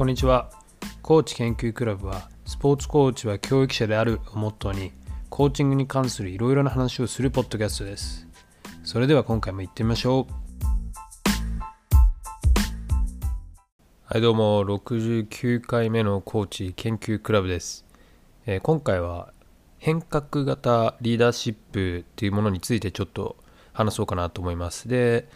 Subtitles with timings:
[0.00, 0.48] こんにちは。
[1.02, 4.92] コーチ研究クラブは、スポーツコーチは教育者であるをモットーに、
[5.28, 8.26] コーチングに関するいろいろな話をするポッドキャストです。
[8.82, 10.32] それでは今回も行ってみましょう。
[14.06, 17.84] はいどうも、69回目のコーチ研究クラブです。
[18.46, 19.34] えー、今回は
[19.76, 23.36] 変革型リーダーシップっていうものについてちょっと
[23.74, 24.88] 話そうかなと思います。
[24.88, 25.28] で、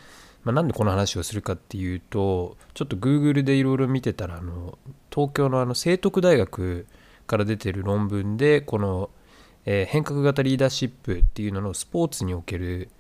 [0.45, 4.79] まあ、なんでこの話をするかっていうとちょっと Google でいろいろ見てたらあの
[5.11, 6.87] 東京のあの聖徳大学
[7.27, 9.11] から出てる論文でこの、
[9.65, 12.91] えー、変革型リーダーシップっていうののスポーツにおける、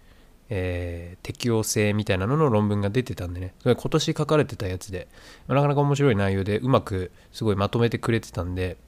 [0.48, 3.54] えー、適応性みたいなのの論文が出てたんでね。
[3.60, 5.08] それ今年書かれてたやつで、
[5.46, 8.78] まあ、なかなか面白い内容でうまくすごいまとめてくれてたんで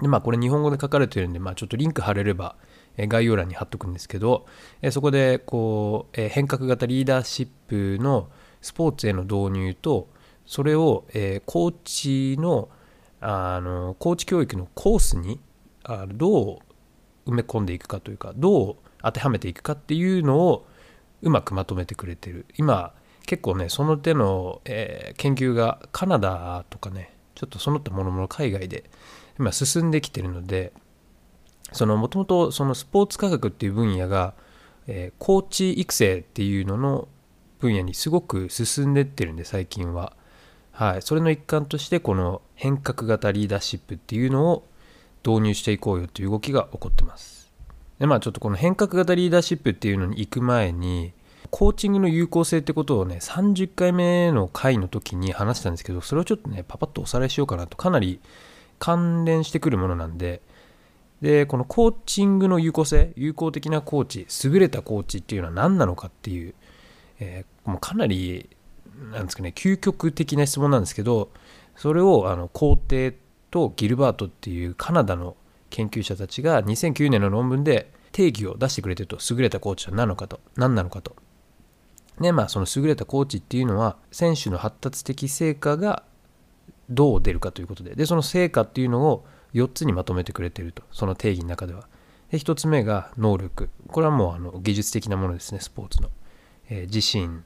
[0.00, 2.56] でまあこれ日本語で書かれてるんで、まあ、ちょっとリンク貼れれば
[2.96, 4.46] 概要欄に貼っとくんですけど、
[4.90, 8.30] そこでこう変革型リーダーシップの
[8.62, 10.08] スポーツへの導入と
[10.46, 11.04] それを
[11.44, 12.68] コーチの
[13.20, 15.40] あのコーチ教育のコースに
[16.14, 16.60] ど
[17.26, 20.66] う埋め込んでいくかというかどう当てはめていくかっていうのを
[21.22, 22.46] うまくまとめてくれてる。
[22.56, 22.92] 今
[23.26, 28.84] 結構ねその手の、えー、研究がカナダとかねちょっとその他ものもの海外で
[29.38, 30.72] 今進んできてるので
[31.96, 34.34] もともとそのスポーツ科学っていう分野が、
[34.86, 37.08] えー、コーチ育成っていうのの
[37.58, 40.12] 分野にすごく進んでってるんで最近は、
[40.72, 44.66] はい、それの一環としてこの変革型リーダーシップっていうのを
[45.26, 47.50] 導入していこうよっていう動きが起こってます。
[47.98, 51.12] でまあちょっとこの変革型リーダーシップっていうのに行く前に
[51.50, 58.20] コーチングの有効性ってことをね30回目の回の時に話したんですけどそれをちょっとねパパッとおさらいしようかなとかなり
[58.78, 60.42] 関連してくるものなんで
[61.22, 66.54] でこのコーチングの有効性有効的なコーチ優れたコーチっていうのは何なのかっていう、
[67.20, 68.50] えー、もうかなり
[69.12, 71.30] なんですかね究極的な質問なんですけど
[71.76, 73.14] それをあの皇帝
[73.50, 75.36] とギルバートっていうカナダの
[75.70, 81.16] 研究者たちが2009年の論文で定義を出してくれてると優れたコーチは何なのかと何なのかと。
[82.20, 86.02] でまあその優れたコーチっていうのは選手の発達的成果が
[86.88, 87.94] どう出るかということで。
[87.94, 90.82] でその成果っていうのを4つにまとめてくれてると。
[90.92, 91.88] その定義の中では。
[92.30, 93.70] で1つ目が能力。
[93.88, 95.60] これはもうあの技術的なものですね。
[95.60, 96.10] スポーツの、
[96.68, 97.42] えー、自信。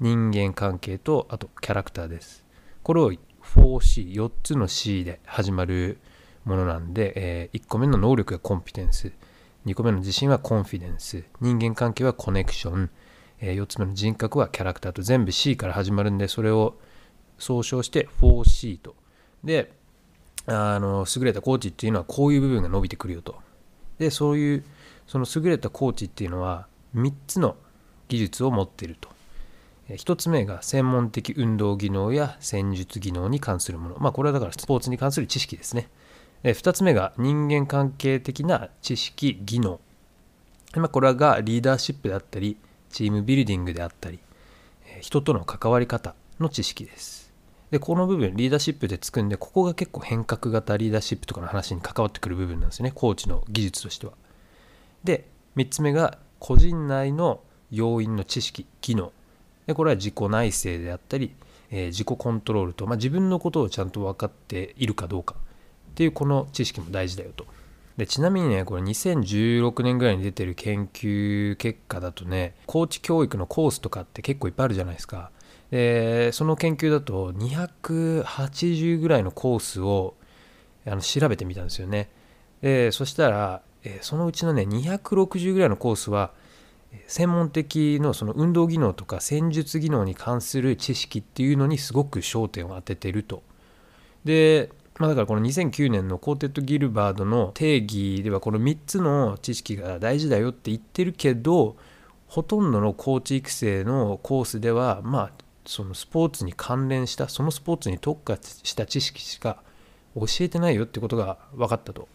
[0.00, 2.44] 人間関係とあとキャラクターです。
[2.82, 3.12] これを
[3.42, 5.98] 4C4 つの C で始まる
[6.44, 9.12] ものなんで、えー、1個目の能力がコンピテンス。
[9.66, 11.24] 2個目の自信はコンフィデンス。
[11.40, 12.90] 人間関係はコネクション、
[13.40, 15.02] えー、4つ目の人格はキャラクターと。
[15.02, 16.78] 全部 C から始まるんでそれを
[17.38, 18.94] 総称して 4C と。
[19.44, 19.72] で
[20.46, 23.36] あの優れたコーチっていうのはこういう部分が伸びてくるよと。
[23.98, 24.64] でそういう
[25.06, 27.56] その優れたコーチっていうのは3つの
[28.08, 29.08] 技術を持っていると。
[29.88, 33.96] 1つ目が専門的運動技能や戦術技能に関するもの。
[33.98, 35.88] まあこれはだからスポーツに関する知識ですね。
[36.44, 39.80] 2つ目が人間関係的な知識技能。
[40.74, 42.56] まあこれがリーダーシップであったり
[42.90, 44.20] チームビルディングであったり
[45.00, 47.19] 人との関わり方の知識です。
[47.70, 52.92] でこの部分リーダーシップでつくんでここが結構変革型リーダーシップとかの話に関わってくる部分なんですね。
[52.94, 54.12] コーチの技術としては。
[55.04, 59.12] で3つ目が個人内の要因の知識機能。
[59.66, 61.32] でこれは自己内省であったり、
[61.70, 65.36] えー、自己コントロールと、まあ、自分のことをちゃんと分かっているかどうか。
[65.90, 67.46] っていうこの知識も大事だよと。
[67.96, 75.30] でちなみにねこれ2016年ぐらいに出てる研究結果だとねコーチ教育のコースとかって結構いっぱいあるじゃないですか。
[75.70, 80.14] でその研究だと280ぐらいのコースを
[80.86, 82.10] あの調べてみたんですよね。
[82.60, 86.32] でそしたら、えそのうちのね260ぐらいのコースは
[87.06, 93.42] 専門的のその運動技能とか戦術技能に関する知識っていうのにすごく焦点を当ててると。
[94.24, 101.76] でまあ、だからこの2009年のコーテッド・ギルバードの定義ではこの3つの知識が大事だよって言ってるけど
[102.26, 105.30] ほとんどのコーチ育成のコースではまあ
[105.66, 109.62] そのスポーツに関連したそのスポーツに特化した知識しか
[110.14, 112.08] 教えてないよってことが分かったと、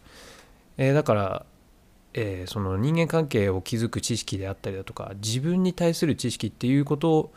[0.78, 1.46] えー、だから、
[2.14, 7.32] えー、その人間関係を築く知識であったりだとか自分に対する知識っていうこと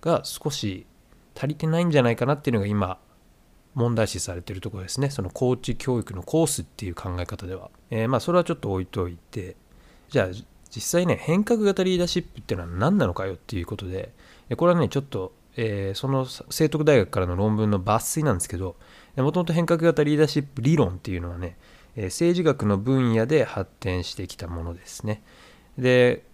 [0.00, 0.86] が少し
[1.34, 2.98] 足りてないんじゃないかなっていうのが今
[3.74, 5.10] 問題視されてるところですね。
[5.10, 9.56] そのコーチ教育のコースっていう考え方では、えー、まあそれはちょっと置いといて。
[10.08, 14.12] じゃあ実際ね変革型リーダーシップっていうのは何なのかよっていうことで
[14.56, 18.76] これはねちょっとえー、その聖徳大学からの論文の抜粋なんですけど
[19.16, 21.56] もともと変革型リーダーシップ理論っていうのはね、
[21.96, 25.22] え、政治学の分野で発展してきたものですね。
[25.78, 26.24] で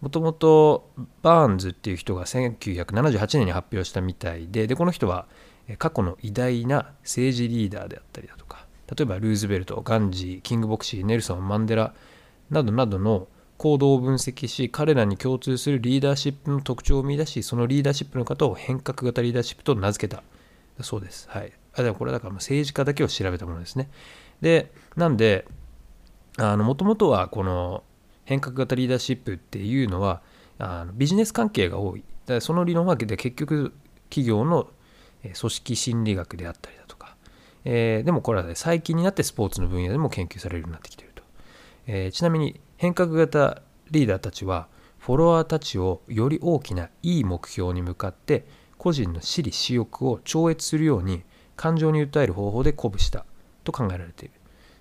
[0.00, 0.90] もともと
[1.22, 5.26] バーンズっていう人が1978年に発表したみたいででこの人は、
[5.78, 11.94] 過去の偉大な政治リーダーであったりだとか例えばルーズベルトガンジーキングボクシーネルソンマンデラ
[12.50, 13.28] などなどの
[13.64, 20.22] 行動を分析し彼らに共通するリーダーシップの特徴を見出しそのリーダーシップの方を変革型リーダーシップと名付けた。
[20.82, 21.26] そうです。
[21.30, 21.52] はい。
[21.74, 23.88] あでもこれだから政治家だけを調べたものですね。
[24.42, 25.46] でなんで
[26.36, 27.84] もともとはこの
[28.26, 30.20] 変革型リーダーシップっていうのは
[30.58, 32.04] あのビジネス関係が多い。
[32.26, 33.72] だその理論わけで結局
[34.10, 34.68] 企業の
[35.22, 37.16] 組織心理学であったりだとか、
[37.64, 41.22] えー、でもこれは、ね、最近になってスポーツの分野でも研究されるようになってきていると、
[41.86, 44.68] えー、ちなみに変革型リーダーたちは
[44.98, 48.46] フォロワーたちをより大きないい目標に向かって
[48.78, 51.22] 個人の私利私欲を超越するように
[51.56, 53.24] 感情に訴える方法で鼓舞した
[53.64, 54.34] と考えられている、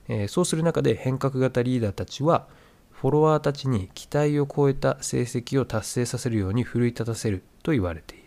[0.08, 2.48] えー、そうする中で変革型リーダーたちは
[2.92, 8.24] フォロワーたちに期待を超えた成績を達成させるように奮い立たせると言われている。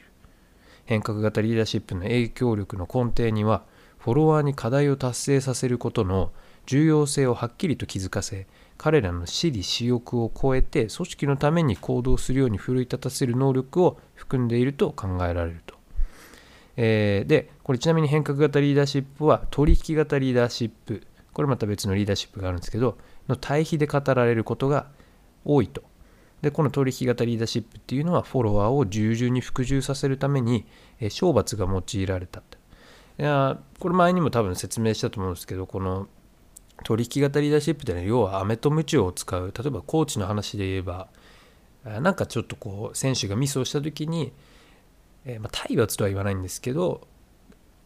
[0.84, 3.64] 変革型リーダーシップの影響力の根底には
[3.98, 6.30] フォロワーに課題を達成させることの
[6.66, 8.46] 重要性をはっきりと気づかせ
[8.78, 15.74] 彼らの私利私欲を超えて組織のために行動するように奮い立たせる能力を含んでいると考えられると。
[16.78, 24.86] えー、でこれちなみに変革型リーダーシップは取引型リーダーシップこれまた別のリーダーシップがあるんですけどの対比で語られることが
[25.44, 25.82] 多いと。
[26.42, 30.66] で、この取引型リーダーシップっていうのはフォロワーを従順に服従させるために、
[31.00, 32.58] え懲罰が用いられたと。
[33.18, 36.08] いや、これ前にも多分説明したと思うんですけど、この
[36.84, 39.52] 取引型リーダーシップってのは要は飴と鞭を使う。
[39.56, 41.08] 例えばコーチの話で言えば、
[41.84, 44.32] なんかちょっとこう選手がミスをした時に、
[45.24, 47.06] えー、まあ、体罰とは言わないんですけど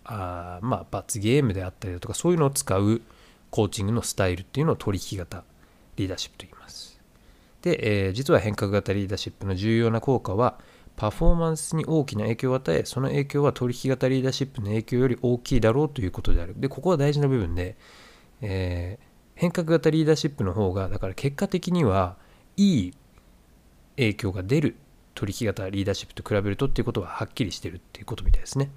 [0.04, 3.02] あまあ罰ゲームであったりだとかそういうのを使う
[3.50, 5.44] コーチングのスタイルっていうのを取引型
[5.96, 6.98] リーダーシップと言います。
[7.62, 10.58] で、えー、実は変革型リーダーシップの重要な効果は
[10.96, 16.54] パフォーマンスに大きな影響を与えその影響は取引型リーダーシップの影響より大きいだろうということである。
[16.56, 17.76] でここは大事な部分で、
[18.42, 19.04] えー、
[19.34, 22.16] 変革型リーダーシップの方がだから結果的には
[22.56, 22.94] いい
[23.96, 24.76] 影響が出る
[25.14, 28.70] 取引型リーダーシップと比べるとっていうことははっきりしてるっていうことみたいですね。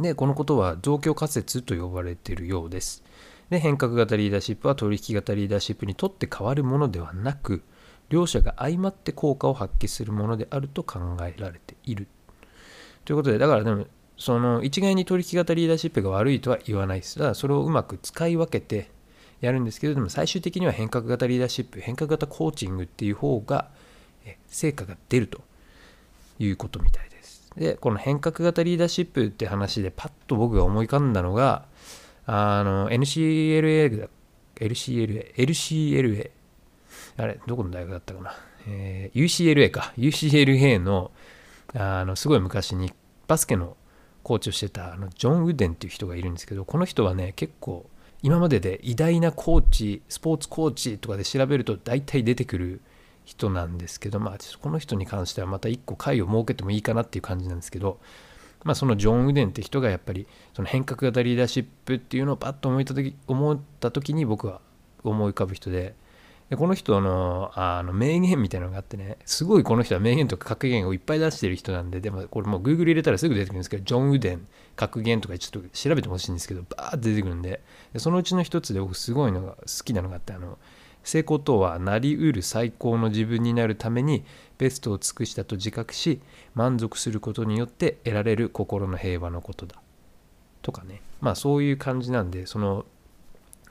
[0.00, 3.02] でこのことは増強仮説と呼ばれているようです。
[3.50, 7.62] で変革型リーダーシップは取引型リーダーシップにとって変わるものではなく
[8.08, 12.08] 両者が相まって効果を発揮するものであると考えられている
[13.04, 13.86] ということでだからでも
[14.22, 18.88] その一概に取引型リーダーシップが悪いとは言わないですだからそれをうまく使い分けて
[19.40, 23.68] やるんですけれども最終的には変革型リーダーシップ変革型コーチングっていう方が
[24.46, 25.40] 成果が出ると
[26.38, 31.64] いうことみたいですでこの変革型リーダーシップって話でパッと僕が思い浮かんだのが
[32.26, 34.08] あの、NCLA だ、
[34.56, 36.30] LCLA、LCLA、
[37.16, 38.34] あれ、どこの大学だったかな？
[38.68, 39.92] えー、UCLA か。
[39.96, 41.10] UCLA の、
[41.74, 42.92] あの、すごい昔に
[43.26, 43.76] バスケの
[44.22, 47.86] コーチをしてた、あの、ジョン・ウデンっていう人がいるんですけど、この人はね、結構、
[48.22, 52.80] 今までで偉大なコーチ、スポーツコーチとかで調べると大体出てくる
[53.24, 57.98] 人なんですけど、まあ、この人に関してはまた一個回を設けてもいいかなっていう感じなんですけど、
[58.64, 64.60] まあ、そのジョン・ウデンって人がやっぱりその変革型リーダーシップっていうのをパッと思いた時思った時に僕は
[65.02, 65.94] 思い浮かぶ人で
[66.52, 77.62] でこの人のあの名言みたいなのがあってねすごいこの人は名言とか格言をいっぱい出してる人なんででもこれもう Google 入れたらすぐ出てくるんですけどジョン・ウデン格言とかちょっと調べてほしいんですけどバーって出てくるんで
[77.94, 80.58] でそのうちの一つで僕すごいのが好きなのがあってあの
[81.02, 84.22] 成功とはなりうる最高の自分になるために
[84.58, 86.20] ベストを尽くしたと自覚し
[86.54, 89.76] 満足することによって得られる心の平和のことだ。
[90.60, 91.00] とかね。
[91.22, 92.84] まあそういう感じなんでその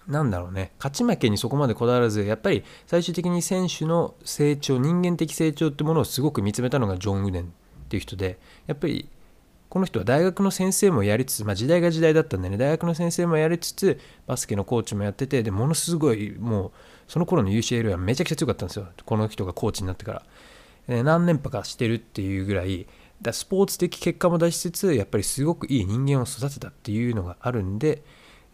[0.08, 0.72] なんだろうね。
[0.80, 7.48] 勝ち負けにそこまでこだわらずやっぱり最終的に選手の成長人間的成長ってものをすごく見つめたのがジョン・ウデンっ
[7.90, 9.10] ていう人でやっぱり
[9.70, 16.72] この人は大学の先生もやりつつ、まあ、時代が時代だったんでね大学の先生もやりつつバスケのコーチもやっててでものすごいもう
[17.08, 18.88] その頃の UCL はめちゃくちゃ強かったんですよ。
[19.06, 20.24] この人がコーチになってか
[20.88, 22.88] ら、何連覇かしてるっていうぐらい
[23.22, 28.02] だスポーツ的結果も出しつつやっぱりすごくいい人間を育てたっていうのがあるんで、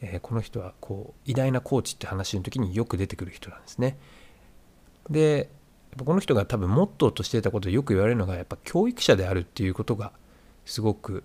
[0.02, 3.98] えー、この人はこう偉大なコーチって話の時によく出てくる人なんですね。
[5.10, 5.50] で
[6.04, 10.12] この人が多分モットーとしてたことでよく言われるのがやっぱ教育者であるっていうことが
[10.66, 11.24] すごく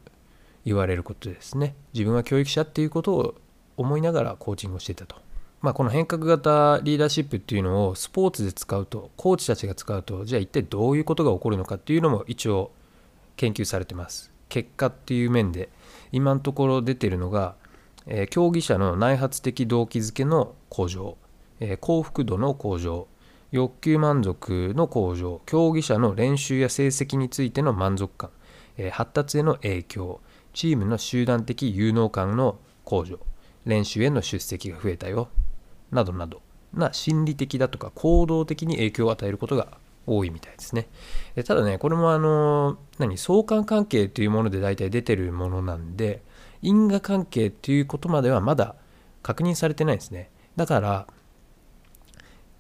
[0.65, 1.75] 言われることですね。
[1.93, 3.35] 自分は教育者っていうことを
[3.77, 5.17] 思いながらコーチングをしてたと。
[5.61, 12.73] まあ、この変革型リーダーシップっていうのをスポーツで使うとコーチたちが使うとじゃあ一体どういうことが起こるのかっていうのも一応
[13.37, 14.33] 研究されてます。
[14.49, 15.69] 結果っていう面で
[16.11, 17.55] 今のところ出てるのが、
[18.07, 21.17] え、競技者の内発的動機づけの向上、
[21.61, 23.09] え、幸福度の向上
[23.51, 28.31] 欲求満足の向上競技者の練習や成績についての満足感、
[28.77, 30.21] え、発達への影響
[30.53, 33.19] チームの集団的有能感の向上
[33.65, 35.29] 練習への出席が増えたよ
[35.91, 36.43] などなど
[36.75, 40.89] な心理的だとか行動的に影響を与えることが多いみたいですね。
[41.45, 46.23] ただね、これもあの、何、相関関係というもので大体出てるものなんで、
[46.63, 48.77] 因果関係ということまではまだ
[49.23, 50.31] 確認されてないですね。
[50.57, 51.07] だから、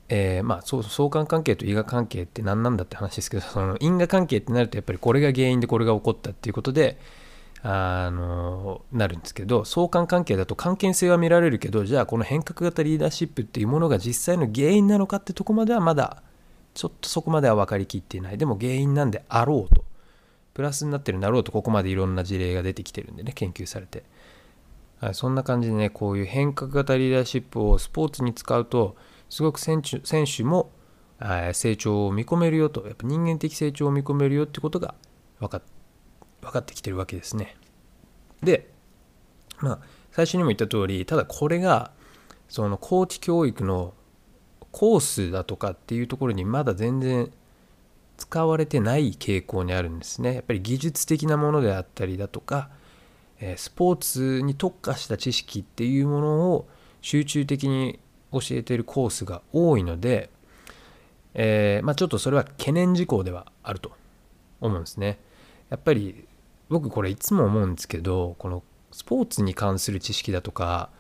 [0.09, 6.99] えー、まあそう相関関係と因果関係って何なんだって話ですけど その因果関係ってなるとやっぱりこれが原因でこれが起こったっていうことで
[7.63, 16.23] あのなるんですけど相関関係だと関係性は見られるけどじゃあこの変革型リーダーシップっていうものが実際の原因なのかってとこまではまだ
[16.75, 19.82] ちょっとそこまでは分かりきっていないでも原因なんであろうと
[20.55, 24.05] プラスになってるんだろうとここまでいろんな事例が出てきてるんでね研究されて、
[25.01, 28.97] はい、そんな感じでねこういう変革型リーダーシップをスポーツに使うと
[29.29, 30.71] すごく選手選手も
[31.53, 34.95] 成長を見込めるよとやっぱ人間的成長を見込めるよってことが
[35.39, 35.63] 分か
[36.41, 37.57] 分かってきてるわけですね。
[38.43, 38.71] で
[39.61, 39.79] まあ
[40.11, 41.93] 最初にも言った通りただこれが
[42.49, 43.95] そのコーチ教育の
[44.73, 47.31] コースだとかっていうところにまだ全然
[48.23, 50.35] 使われてない傾向にあるんですね。
[50.35, 52.71] やっぱり技術的なものであったりだとか、
[53.57, 56.69] スポーツに特化した知識っていうものを
[57.01, 57.99] 集中的に
[58.31, 60.31] 教えているコースが多いので、
[61.35, 63.91] えー、まあ、ちょっとそれは懸念事項ではあると
[64.61, 65.19] 思うんですね。
[65.69, 66.25] やっぱり
[66.69, 68.63] 僕これいつも思うんですけどこの
[68.93, 70.91] スポーツに関する知識だとか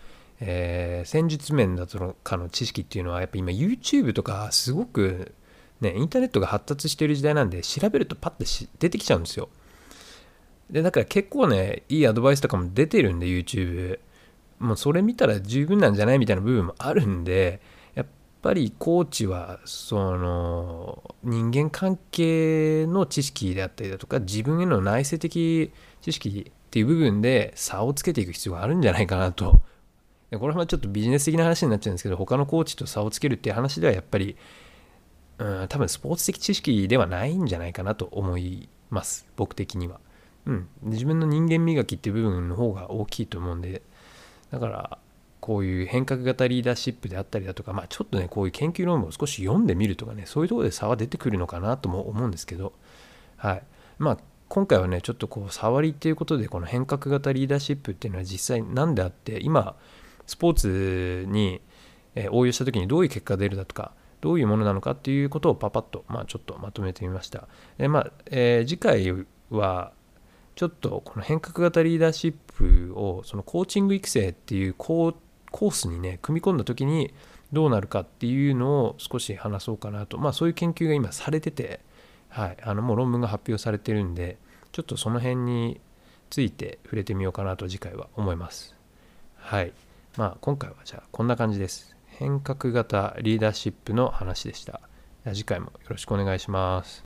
[0.45, 5.35] えー、戦術面だとかの知識っていうのはやっぱ今 YouTube とかすごく
[5.83, 9.49] ねインターネットが発達している時代なんで調べるとパッて出てきちゃうんですよ。
[10.71, 13.99] でだから結構ねいいアドバイスとかも出てるんで YouTube
[14.59, 17.61] もうそれ見たら十分なんじゃないみたいな部分もあるんで
[17.95, 18.07] やっ
[18.41, 29.61] ぱりコーチはその人間関係の知識であったりだとか自分への内省的知識っていう部分で差をつけていく必要があるんじゃないかなと。
[30.39, 34.37] これはちょっとビジネス的な話になっちゃうんですけど他のコーチと差をつけるっていう話ではやっぱり、
[35.43, 39.27] うん、多分スポーツ的知識ではないんじゃないかなと思います。
[39.37, 39.99] 僕的には、
[40.47, 43.83] うん、自分の人間磨きっていう部分の方が大きいと思うんで。
[44.53, 44.99] だから
[45.41, 52.73] こういう変革型リーダーシップであったりだとか、まあ、ちょっとねこういう研究論文を少し読んでみるとかねそういうとこで差は出てくるのかなとも思うんですけど。
[53.37, 53.63] はい。
[53.99, 54.19] まあ
[54.49, 59.75] 今回はねちょっとこう触りっていうことでこの変革型リーダーシップっていうのは実際何であって今
[60.27, 61.61] スポーツに
[62.31, 63.93] 応用した時にどういう結果が出るだとか
[64.23, 67.49] どういうものなのかっていうことをパパッと、まあ、ちょっとまとめてみました。
[67.77, 69.93] でまあえー、次回は
[70.55, 77.13] ちょっとこの変革型リーダーシップをそのコーチング育成っていうコースにね組み込んだ時に
[77.53, 81.81] どうなるかっていうのを少し話そうかなとまあそういう研究が今されてて、
[82.29, 84.39] はい、あのもう論文が発表されてるんで
[84.71, 85.81] ちょっとその辺に
[86.31, 88.75] ついて触れてみようかなと次回は思います。
[89.37, 89.73] はい。
[90.17, 91.92] まあ今回はじゃあこんな感じです。
[92.19, 94.81] 変革型リーダーシップの話でした。
[95.33, 97.01] 次回もよろしくお願いします。